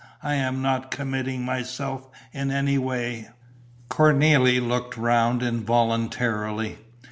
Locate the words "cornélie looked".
3.87-4.97